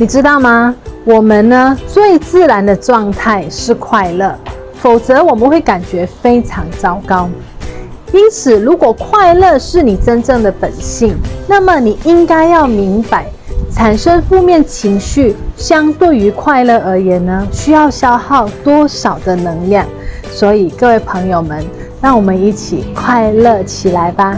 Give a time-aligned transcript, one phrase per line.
[0.00, 0.74] 你知道吗？
[1.04, 4.34] 我们呢最自然的状态是快乐
[4.76, 7.28] 否则我们会感觉非常糟糕。
[8.10, 11.14] 因此如果快乐是你真正的本性
[11.46, 13.26] 那么你应该要明白
[13.70, 19.84] 产生负面情绪相对于快乐而言呢需要消耗多少的能量。
[20.30, 21.62] 所以各位朋友们
[22.00, 24.34] 让我们一起快乐起来吧。